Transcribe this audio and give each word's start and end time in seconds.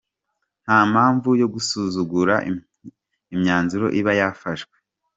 Nta 0.63 0.79
mpamvu 0.91 1.29
yo 1.41 1.47
gusuzugura 1.53 2.35
imyanzuro 3.33 3.85
iba 3.99 4.11
yafashwe. 4.19 4.75